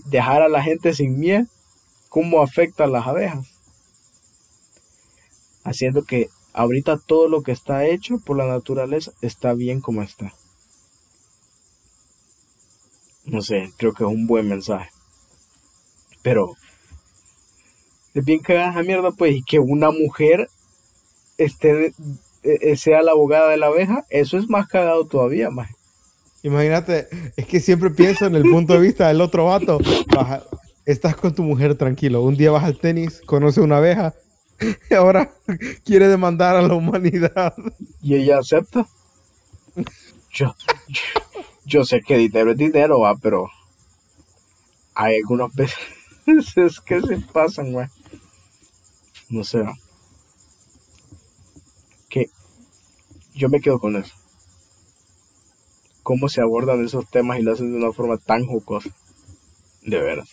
[0.06, 1.48] dejar a la gente sin miel,
[2.10, 3.48] ¿cómo afecta a las abejas?
[5.64, 10.34] Haciendo que ahorita todo lo que está hecho por la naturaleza está bien como está.
[13.26, 14.90] No sé, creo que es un buen mensaje.
[16.22, 16.54] Pero
[18.16, 20.48] es bien cagada esa mierda, pues, y que una mujer
[21.38, 21.94] esté, eh,
[22.44, 25.70] eh, sea la abogada de la abeja, eso es más cagado todavía, más.
[26.44, 29.80] Imagínate, es que siempre pienso en el punto de vista del otro vato.
[30.16, 30.44] Baja-
[30.86, 32.22] estás con tu mujer tranquilo.
[32.22, 34.14] Un día vas al tenis, conoce una abeja
[34.90, 35.32] y ahora
[35.84, 37.54] quiere demandar a la humanidad.
[38.02, 38.88] Y ella acepta.
[40.32, 40.54] Yo,
[40.88, 41.02] yo,
[41.66, 43.50] yo sé que dinero es dinero, va, pero
[44.94, 47.88] hay algunas veces que se pasan, güey.
[49.30, 49.64] No sé.
[52.10, 52.30] Que
[53.34, 54.14] yo me quedo con eso.
[56.04, 58.90] Cómo se abordan esos temas y lo hacen de una forma tan jocosa.
[59.82, 60.30] De veras.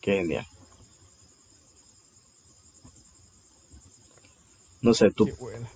[0.00, 0.46] Qué genial.
[4.84, 5.30] No sé, tú,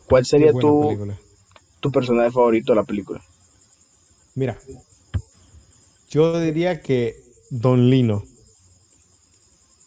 [0.06, 1.18] ¿cuál sería tu, película.
[1.80, 3.24] tu personaje favorito de la película?
[4.34, 4.58] Mira,
[6.10, 7.16] yo diría que
[7.48, 8.22] Don Lino.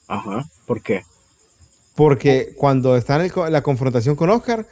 [0.07, 0.49] Ajá.
[0.65, 1.03] ¿Por qué?
[1.95, 4.65] Porque cuando está en el la confrontación con Oscar,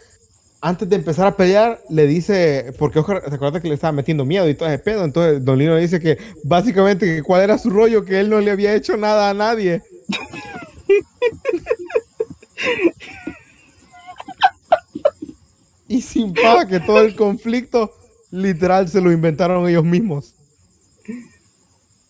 [0.61, 4.25] antes de empezar a pelear, le dice, porque Oscar, ¿te acuerdas que le estaba metiendo
[4.25, 5.05] miedo y todo ese pedo?
[5.05, 8.41] Entonces Don Lino le dice que básicamente que cuál era su rollo, que él no
[8.41, 9.81] le había hecho nada a nadie.
[15.87, 17.93] y sin paga que todo el conflicto
[18.31, 20.35] literal se lo inventaron ellos mismos.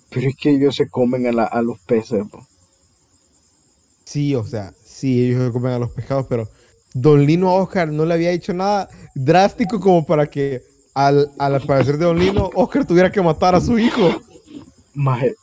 [0.10, 2.26] Pero es que ellos se comen a, los peces.
[4.06, 6.50] Sí, o sea, sí, ellos comen a los pescados, pero
[6.94, 10.62] Don Lino a Oscar no le había hecho nada drástico como para que
[10.94, 14.22] al, al aparecer de Don Lino, Oscar tuviera que matar a su hijo.
[14.94, 15.36] Maje.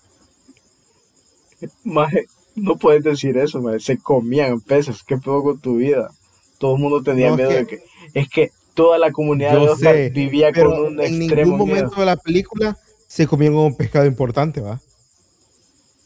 [1.84, 3.80] Maje, no puedes decir eso, maje.
[3.80, 5.02] Se comían peces.
[5.02, 6.10] ¿Qué pedo con tu vida?
[6.58, 7.82] Todo el mundo tenía miedo de que.
[8.12, 11.42] Es que toda la comunidad de Oscar vivía con un en extremo.
[11.42, 14.80] En ningún momento de la película se comieron un pescado importante, ¿va?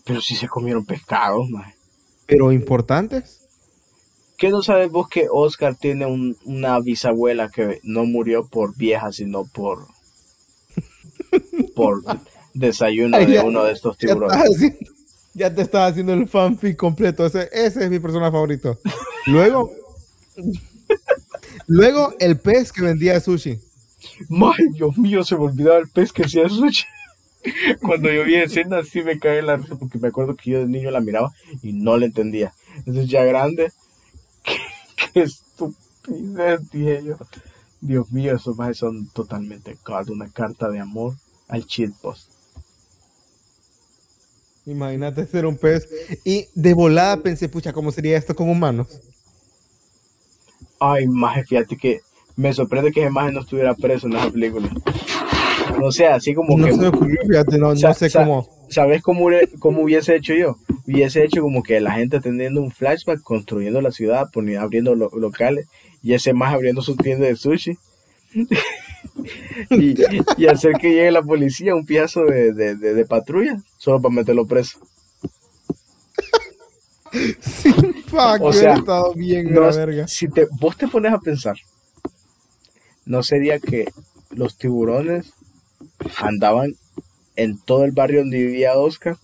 [0.04, 1.74] Pero sí se comieron pescados, maje.
[2.26, 3.39] ¿Pero importantes?
[4.40, 6.06] ¿Qué no sabes vos que Oscar tiene
[6.46, 9.86] una bisabuela que no murió por vieja, sino por
[11.76, 12.02] por
[12.54, 14.38] desayuno de uno de estos tiburones?
[15.34, 17.26] Ya, te estaba haciendo el fanfic completo.
[17.26, 18.78] Ese, ese es mi personaje favorito.
[19.26, 19.70] Luego,
[21.66, 23.50] luego el pez que vendía sushi.
[23.50, 26.86] Ay, Dios mío, se me olvidaba el pez que hacía sushi.
[27.82, 30.66] Cuando yo vi escena, sí me cae la risa porque me acuerdo que yo de
[30.66, 31.30] niño la miraba
[31.62, 32.54] y no la entendía.
[32.78, 33.70] Entonces, ya grande,
[34.44, 37.16] qué, estupidez, dije yo.
[37.80, 39.76] Dios mío, esos más son totalmente
[40.08, 41.14] una carta de amor
[41.48, 42.30] al cheat post.
[44.66, 45.88] Imagínate ser un pez.
[46.24, 49.00] Y de volada pensé, pucha, ¿cómo sería esto con humanos?
[50.78, 52.00] Ay, maje, fíjate que
[52.36, 54.70] me sorprende que ese maje no estuviera preso en esa película.
[55.82, 56.74] O sea, así como no que.
[56.74, 58.48] Se ocurrió, fíjate, no, no sé cómo.
[58.68, 60.56] ¿Sabes cómo, cómo hubiese hecho yo?
[60.90, 65.68] Hubiese hecho como que la gente teniendo un flashback, construyendo la ciudad, poniendo, abriendo locales,
[66.02, 67.78] y ese más abriendo su tienda de sushi.
[69.70, 74.78] y, hacer que llegue la policía, un piazo de, de, patrulla, solo para meterlo preso.
[77.40, 77.74] Sí,
[78.40, 80.06] o sea, estado bien no, verga.
[80.06, 81.56] Si te, vos te pones a pensar,
[83.04, 83.86] ¿no sería que
[84.30, 85.32] los tiburones
[86.18, 86.76] andaban
[87.34, 89.16] en todo el barrio donde vivía Oscar,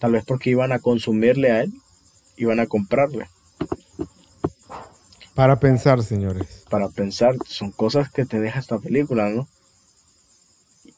[0.00, 1.72] tal vez porque iban a consumirle a él,
[2.36, 3.28] iban a comprarle.
[5.34, 6.64] Para pensar, señores.
[6.68, 9.46] Para pensar, son cosas que te deja esta película, ¿no?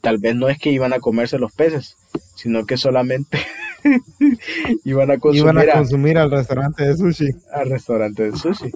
[0.00, 1.96] Tal vez no es que iban a comerse los peces,
[2.36, 3.44] sino que solamente
[4.84, 7.28] iban a consumir, iban a consumir al restaurante de sushi.
[7.52, 8.70] Al restaurante de sushi.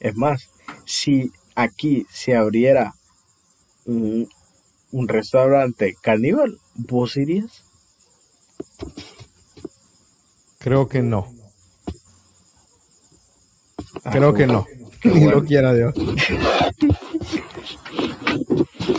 [0.00, 0.50] Es más,
[0.84, 2.94] si aquí se abriera
[3.86, 4.28] un,
[4.92, 7.62] un restaurante caníbal, ¿vos irías?
[10.58, 11.32] Creo que no.
[14.10, 14.66] Creo que no.
[15.04, 15.94] Ni lo quiera Dios.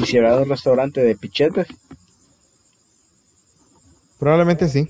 [0.01, 1.67] ¿Y si habrá un restaurante de pichetes?
[4.17, 4.87] Probablemente sí.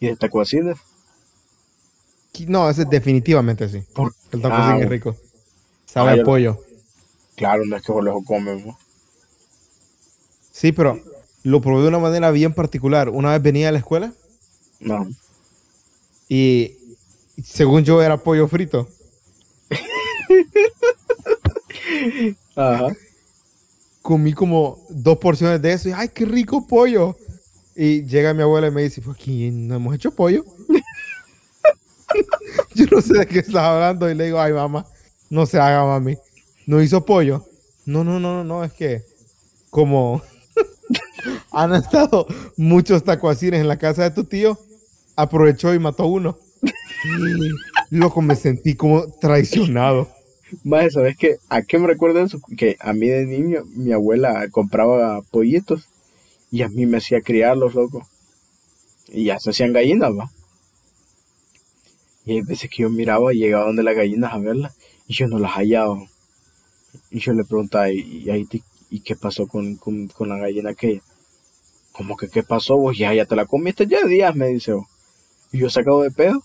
[0.00, 0.78] ¿Y de tacuacines?
[2.46, 3.78] No, ese definitivamente sí.
[4.32, 5.16] El tacuacín ah, es rico.
[5.86, 6.60] Sabe a pollo.
[7.36, 8.78] Claro, no es que lo comen, ¿no?
[10.54, 11.00] Sí, pero
[11.42, 13.08] lo probé de una manera bien particular.
[13.08, 14.12] Una vez venía a la escuela.
[14.78, 15.08] No.
[16.28, 16.76] Y
[17.42, 18.88] según yo era pollo frito.
[22.54, 22.94] Ajá.
[24.00, 27.16] Comí como dos porciones de eso y ¡ay, qué rico pollo!
[27.74, 30.44] Y llega mi abuela y me dice, pues aquí no hemos hecho pollo.
[32.76, 34.86] yo no sé de qué estás hablando y le digo, ay mamá,
[35.30, 36.16] no se haga mami.
[36.64, 37.44] ¿No hizo pollo?
[37.86, 39.02] No, no, no, no, es que
[39.68, 40.22] como
[41.54, 44.58] han estado muchos tacuacines en la casa de tu tío,
[45.16, 46.38] aprovechó y mató uno.
[47.90, 50.08] loco, me sentí como traicionado.
[50.62, 51.36] Más, ¿sabes qué?
[51.48, 52.40] ¿A qué me recuerda eso?
[52.56, 55.88] Que a mí de niño mi abuela compraba pollitos
[56.50, 58.06] y a mí me hacía criarlos, loco.
[59.08, 60.30] Y ya se hacían gallinas, va.
[62.24, 65.26] Y hay veces que yo miraba y llegaba donde las gallinas a verlas y yo
[65.26, 65.98] no las hallaba.
[67.10, 68.46] Y yo le preguntaba, ¿y, ahí
[68.90, 71.02] y qué pasó con, con, la gallina aquella?
[71.94, 72.98] ¿Cómo que qué pasó vos?
[72.98, 74.88] Ya, ya te la comiste ya días, me dice vos.
[75.52, 76.42] Y yo sacado de pedo.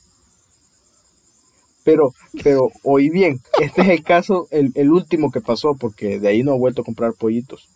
[1.84, 6.28] Pero, pero, oí bien, este es el caso, el, el último que pasó, porque de
[6.28, 7.68] ahí no he vuelto a comprar pollitos.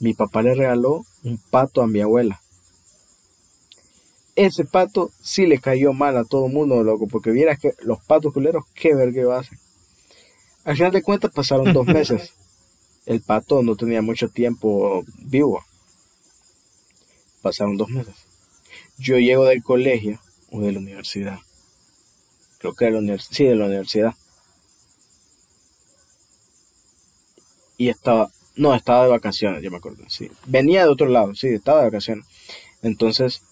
[0.00, 2.40] Mi papá le regaló un pato a mi abuela.
[4.34, 8.02] Ese pato sí le cayó mal a todo el mundo, loco, porque vieras que los
[8.04, 9.58] patos culeros, qué verga hacen.
[10.64, 12.32] Al final de cuentas pasaron dos meses.
[13.06, 15.62] El pato no tenía mucho tiempo vivo.
[17.46, 18.12] Pasaron dos meses.
[18.98, 20.18] Yo llego del colegio
[20.50, 21.38] o de la universidad.
[22.58, 24.16] Creo que de la univers sí, de la universidad.
[27.76, 30.28] Y estaba, no, estaba de vacaciones, yo me acuerdo, sí.
[30.44, 32.26] Venía de otro lado, sí, estaba de vacaciones.
[32.82, 33.42] Entonces,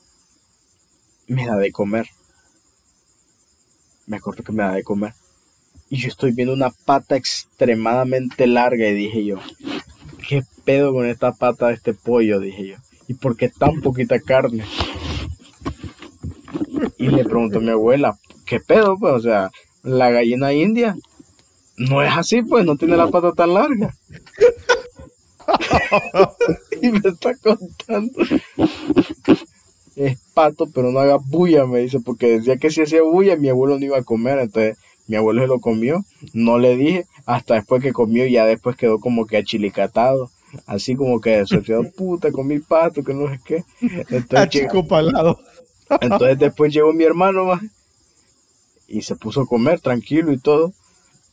[1.29, 2.09] me da de comer.
[4.07, 5.15] Me acuerdo que me da de comer.
[5.89, 9.39] Y yo estoy viendo una pata extremadamente larga y dije yo,
[10.29, 12.41] ¿qué pedo con esta pata de este pollo?
[12.41, 12.77] Dije yo.
[13.09, 14.65] ¿Y por qué tan poquita carne?
[16.99, 18.97] Y le pregunto a mi abuela, ¿qué pedo?
[18.99, 19.51] Pues, o sea,
[19.83, 20.97] la gallina india
[21.77, 23.95] no es así, pues, no tiene la pata tan larga.
[26.83, 28.13] y me está contando.
[29.97, 33.49] Es pato, pero no haga bulla, me dice, porque decía que si hacía bulla, mi
[33.49, 34.77] abuelo no iba a comer, entonces
[35.07, 38.99] mi abuelo se lo comió, no le dije, hasta después que comió, ya después quedó
[38.99, 40.31] como que achilicatado,
[40.67, 43.65] así como que decepcionado, puta, comí pato, que no sé qué.
[44.11, 45.39] Entonces, palado.
[46.01, 47.63] entonces después llegó mi hermano más
[48.89, 50.73] y se puso a comer tranquilo y todo.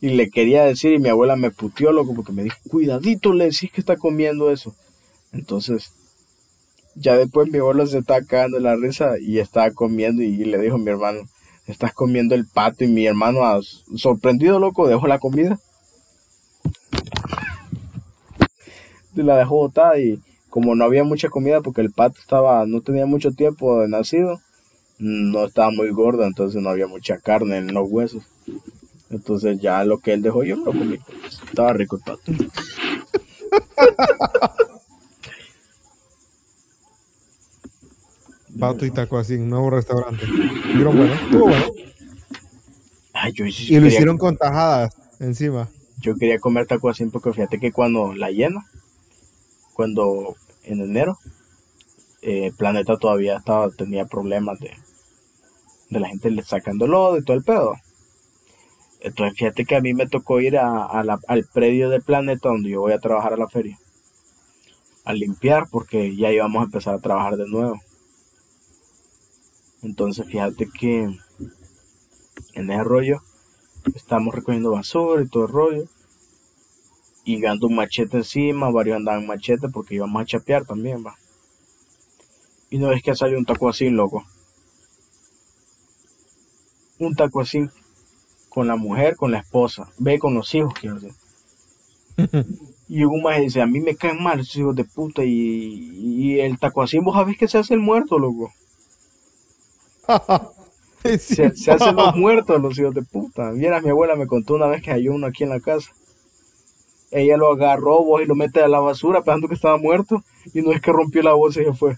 [0.00, 3.44] Y le quería decir, y mi abuela me puteó, loco, porque me dijo, cuidadito, le
[3.44, 4.74] decís que está comiendo eso.
[5.32, 5.92] Entonces,
[6.96, 10.74] ya después mi abuelo se estaba cagando la risa y estaba comiendo y le dijo
[10.74, 11.20] a mi hermano,
[11.66, 13.60] estás comiendo el pato y mi hermano, ah,
[13.96, 15.58] sorprendido, loco, dejó la comida.
[19.01, 22.80] Y la dejó botada y como no había mucha comida porque el pato estaba, no
[22.80, 24.40] tenía mucho tiempo de nacido,
[24.98, 28.24] no estaba muy gordo, entonces no había mucha carne en los huesos.
[29.10, 30.98] Entonces ya lo que él dejó yo lo comí.
[31.48, 32.22] Estaba rico el pato.
[38.58, 40.26] Pato y taco así, un nuevo restaurante.
[40.74, 41.14] ¿Vieron bueno?
[41.14, 41.64] Estuvo bueno.
[43.34, 45.68] y lo hicieron con tajadas encima.
[45.98, 48.66] Yo quería comer taco así porque fíjate que cuando la llena,
[49.74, 51.18] cuando en enero,
[52.22, 54.72] eh, Planeta todavía estaba, tenía problemas de,
[55.90, 57.74] de la gente sacándolo de todo el pedo.
[59.00, 62.82] Entonces fíjate que a mí me tocó ir a, al predio del planeta donde yo
[62.82, 63.76] voy a trabajar a la feria.
[65.04, 67.80] A limpiar porque ya íbamos a empezar a trabajar de nuevo.
[69.82, 71.18] Entonces fíjate que
[72.54, 73.20] en ese rollo
[73.92, 75.84] estamos recogiendo basura y todo el rollo.
[77.24, 81.14] Y ganando un machete encima, varios andaban machete porque íbamos a chapear también, va.
[82.70, 84.24] Y no es que salió un taco así, loco.
[86.98, 87.60] Un taco así
[88.48, 91.14] con la mujer, con la esposa, ve con los hijos, quiero decir.
[92.88, 96.58] y un más dice, a mí me caen mal esos hijos de puta y, el
[96.58, 98.52] taco así, vos sabés que se hace el muerto, loco.
[101.18, 103.50] se, hacen los muertos los hijos de puta.
[103.52, 105.90] Vieras, mi abuela me contó una vez que hay uno aquí en la casa.
[107.12, 110.62] Ella lo agarró vos y lo mete a la basura pensando que estaba muerto y
[110.62, 111.96] no es que rompió la bolsa y se fue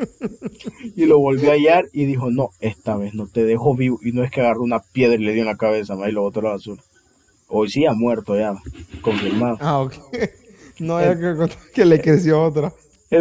[0.96, 3.98] y lo volvió a hallar y dijo, no, esta vez no te dejo vivo.
[4.02, 6.22] Y no es que agarró una piedra y le dio en la cabeza, y lo
[6.22, 6.82] botó a la basura.
[7.48, 8.54] Hoy sí ha muerto ya,
[9.02, 9.58] confirmado.
[9.60, 9.94] Ah, ok.
[10.78, 12.72] No era que, que le creció otra.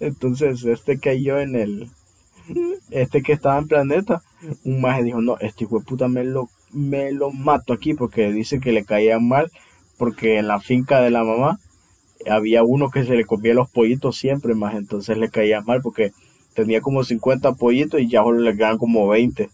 [0.00, 1.90] Entonces, este cayó en el...
[2.90, 4.22] Este que estaba en planeta,
[4.64, 8.32] un maje dijo, no, este hijo de puta me lo, me lo mato aquí porque
[8.32, 9.50] dice que le caía mal
[9.96, 11.58] porque en la finca de la mamá
[12.28, 16.12] había uno que se le comía los pollitos siempre más, entonces le caía mal porque
[16.54, 19.48] tenía como 50 pollitos y ya solo le quedaban como 20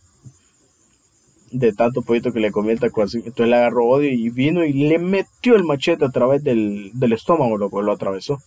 [1.54, 2.80] de tanto pollito que le comía el.
[2.82, 7.56] Entonces le agarró odio y vino y le metió el machete a través del, estómago,
[7.56, 8.38] lo, lo atravesó.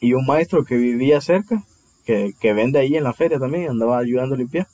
[0.00, 1.64] Y un maestro que vivía cerca,
[2.04, 4.66] que, que vende ahí en la feria también, andaba ayudando a limpiar,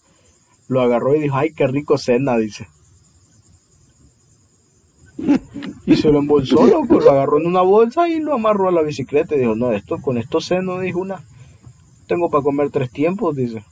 [0.68, 2.68] lo agarró y dijo, ay, qué rico cena, dice.
[5.86, 8.82] Y se lo embolsó, loco, lo agarró en una bolsa y lo amarró a la
[8.82, 11.24] bicicleta y dijo, no, esto con estos senos, dijo una,
[12.06, 13.64] tengo para comer tres tiempos, dice.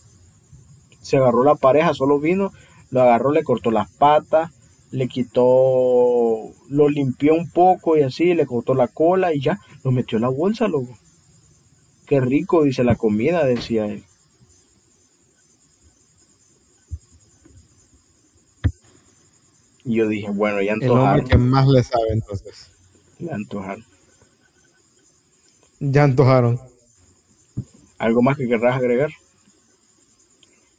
[1.00, 2.52] Se agarró la pareja, solo vino,
[2.90, 4.50] lo agarró, le cortó las patas,
[4.90, 5.44] le quitó,
[6.68, 10.22] lo limpió un poco y así, le cortó la cola y ya, lo metió en
[10.22, 10.96] la bolsa, loco.
[12.06, 14.04] Qué rico, dice la comida, decía él.
[19.86, 21.20] Y yo dije, bueno, ya antojaron.
[21.20, 22.72] El que más le sabe entonces.
[23.20, 23.84] Ya antojaron.
[25.78, 26.60] Ya antojaron.
[27.98, 29.10] ¿Algo más que querrás agregar?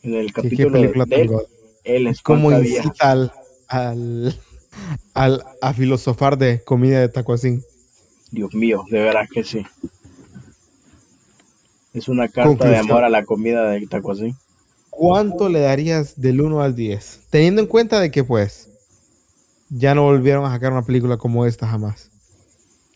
[0.03, 1.45] En el capítulo de
[1.85, 3.31] él, es como incita al,
[5.13, 7.63] al, a filosofar de comida de tacuacín.
[8.31, 9.65] Dios mío, de veras que sí.
[11.93, 14.35] Es una carta de amor a la comida de tacuacín.
[14.89, 17.21] ¿Cuánto le darías del 1 al 10?
[17.29, 18.66] Teniendo en cuenta de que pues
[19.69, 22.09] ya no volvieron a sacar una película como esta jamás.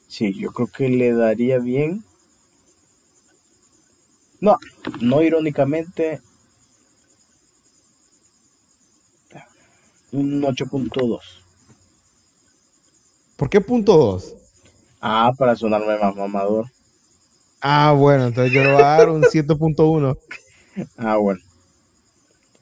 [0.08, 2.04] Sí, yo creo que le daría bien.
[4.40, 4.58] No,
[5.00, 6.22] no irónicamente.
[10.12, 11.20] Un 8.2.
[13.38, 14.36] ¿Por qué punto 2?
[15.00, 16.66] Ah, para sonarme más mamador.
[17.62, 20.18] Ah, bueno, entonces yo le voy a dar un 7.1.
[20.98, 21.42] Ah, bueno.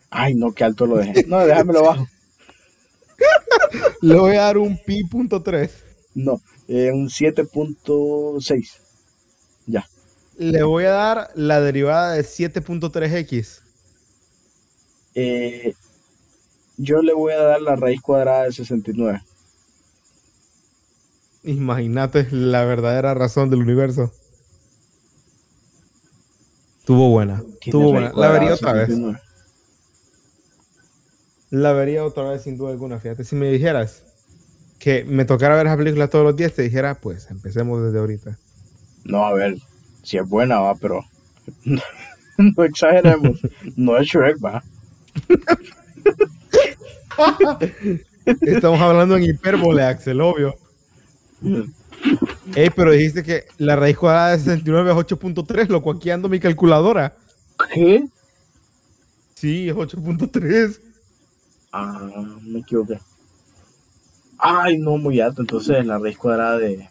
[0.10, 1.26] Ay, no, qué alto lo dejé.
[1.28, 2.08] No, déjamelo bajo.
[4.02, 5.72] Le voy a dar un pi.3.
[6.16, 8.80] No, eh, un 7.6.
[9.66, 9.88] Ya.
[10.38, 13.62] Le voy a dar la derivada de 7.3x.
[15.16, 15.74] Eh,
[16.78, 19.22] yo le voy a dar la raíz cuadrada de 69.
[21.44, 24.14] Imagínate la verdadera razón del universo.
[26.86, 27.44] Tuvo buena.
[27.70, 28.12] Tuvo buena.
[28.16, 28.90] La vería otra vez.
[31.50, 33.00] La vería otra vez sin duda alguna.
[33.00, 34.04] Fíjate, si me dijeras
[34.78, 38.38] que me tocara ver esa película todos los días, te dijera, pues empecemos desde ahorita.
[39.04, 39.58] No, a ver,
[40.04, 41.04] si es buena, va, pero
[42.38, 43.40] no exageremos.
[43.76, 44.64] no es Shrek, va.
[48.42, 50.56] Estamos hablando en hipérbole, Axel, obvio.
[52.56, 56.40] Ey, pero dijiste que la raíz cuadrada de 69 es 8.3, loco, aquí ando mi
[56.40, 57.16] calculadora.
[57.74, 58.06] ¿Qué?
[59.36, 60.80] Sí, es 8.3.
[61.72, 62.10] Ah,
[62.42, 63.00] me equivoqué.
[64.38, 65.42] Ay, no, muy alto.
[65.42, 66.88] Entonces la raíz cuadrada de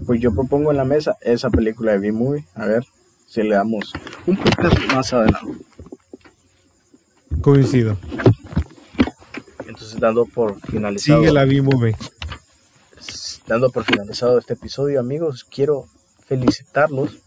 [0.07, 2.45] Pues yo propongo en la mesa esa película de B-Movie.
[2.55, 2.85] A ver
[3.27, 3.93] si le damos
[4.27, 5.53] un podcast más adelante.
[7.43, 7.97] Coincido.
[9.79, 11.21] Entonces, dando por finalizado.
[11.21, 11.95] Sigue la B-Movie.
[13.47, 15.87] dando por finalizado este episodio, amigos, quiero
[16.27, 17.19] felicitarlos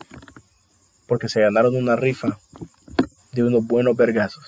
[1.08, 2.38] porque se ganaron una rifa
[3.32, 4.44] de unos buenos vergazos.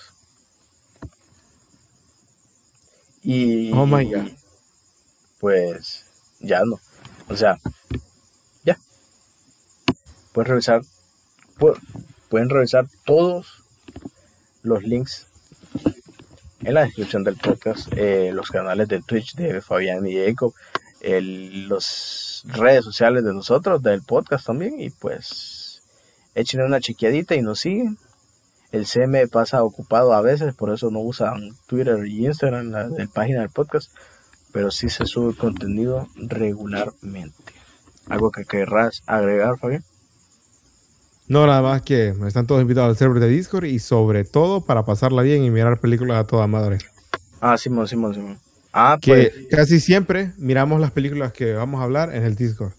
[3.22, 4.28] Y Oh my God.
[5.40, 6.04] pues
[6.40, 6.78] ya no.
[7.30, 7.58] O sea,
[8.64, 8.78] ya.
[10.34, 10.82] Pueden revisar
[11.58, 11.78] pu-
[12.28, 13.64] pueden revisar todos
[14.62, 15.26] los links
[16.64, 20.54] en la descripción del podcast, eh, los canales de Twitch de Fabián y Jacob,
[21.02, 25.82] los redes sociales de nosotros, del podcast también, y pues
[26.34, 27.98] echen una chequeadita y nos siguen.
[28.72, 33.06] El CM pasa ocupado a veces, por eso no usan Twitter y Instagram, la, la
[33.06, 33.92] página del podcast,
[34.52, 37.36] pero sí se sube contenido regularmente.
[38.08, 39.84] ¿Algo que querrás agregar, Fabián?
[41.26, 44.84] No, nada más que están todos invitados al server de Discord y sobre todo para
[44.84, 46.78] pasarla bien y mirar películas a toda madre.
[47.40, 48.38] Ah, Simón, Simón, Simón.
[48.72, 52.72] Ah, Que pues, casi siempre miramos las películas que vamos a hablar en el Discord.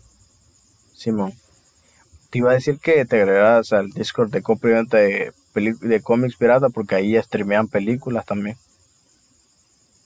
[0.93, 1.33] Simón.
[2.29, 6.01] Te iba a decir que te agregaras al Discord de compra y venta de, de
[6.01, 8.57] cómics pirata porque ahí streamean películas también.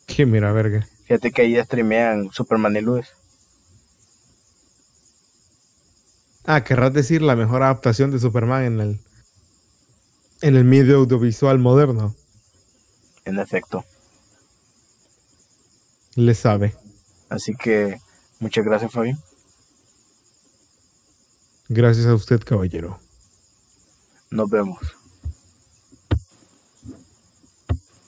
[0.06, 0.88] Que mira, verga.
[1.06, 3.08] Fíjate que ahí streamean Superman y Luis.
[6.52, 9.00] Ah, querrás decir la mejor adaptación de Superman en el
[10.42, 12.16] en el medio audiovisual moderno.
[13.24, 13.86] En efecto.
[16.16, 16.76] Le sabe.
[17.30, 18.00] Así que
[18.40, 19.20] muchas gracias, Fabián.
[21.68, 23.00] Gracias a usted, caballero.
[24.32, 24.80] Nos vemos.